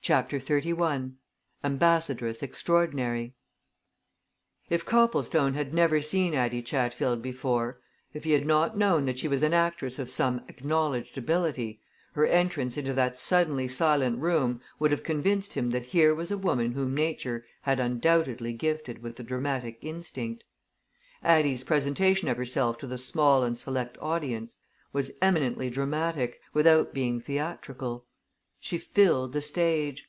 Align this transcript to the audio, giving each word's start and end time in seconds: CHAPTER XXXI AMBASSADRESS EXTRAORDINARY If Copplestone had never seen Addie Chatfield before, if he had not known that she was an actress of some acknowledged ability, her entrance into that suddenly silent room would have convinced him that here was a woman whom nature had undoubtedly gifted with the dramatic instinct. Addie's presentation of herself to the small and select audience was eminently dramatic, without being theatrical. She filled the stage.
CHAPTER 0.00 0.38
XXXI 0.38 1.12
AMBASSADRESS 1.64 2.42
EXTRAORDINARY 2.42 3.34
If 4.70 4.86
Copplestone 4.86 5.52
had 5.52 5.74
never 5.74 6.00
seen 6.00 6.32
Addie 6.32 6.62
Chatfield 6.62 7.20
before, 7.20 7.82
if 8.14 8.24
he 8.24 8.30
had 8.30 8.46
not 8.46 8.74
known 8.78 9.04
that 9.04 9.18
she 9.18 9.28
was 9.28 9.42
an 9.42 9.52
actress 9.52 9.98
of 9.98 10.08
some 10.08 10.46
acknowledged 10.48 11.18
ability, 11.18 11.82
her 12.12 12.24
entrance 12.24 12.78
into 12.78 12.94
that 12.94 13.18
suddenly 13.18 13.68
silent 13.68 14.20
room 14.20 14.62
would 14.78 14.92
have 14.92 15.02
convinced 15.02 15.52
him 15.52 15.72
that 15.72 15.84
here 15.84 16.14
was 16.14 16.30
a 16.30 16.38
woman 16.38 16.72
whom 16.72 16.94
nature 16.94 17.44
had 17.62 17.78
undoubtedly 17.78 18.54
gifted 18.54 19.02
with 19.02 19.16
the 19.16 19.22
dramatic 19.22 19.76
instinct. 19.82 20.42
Addie's 21.22 21.64
presentation 21.64 22.28
of 22.28 22.38
herself 22.38 22.78
to 22.78 22.86
the 22.86 22.96
small 22.96 23.42
and 23.42 23.58
select 23.58 23.98
audience 24.00 24.56
was 24.90 25.12
eminently 25.20 25.68
dramatic, 25.68 26.40
without 26.54 26.94
being 26.94 27.20
theatrical. 27.20 28.06
She 28.60 28.76
filled 28.76 29.34
the 29.34 29.40
stage. 29.42 30.06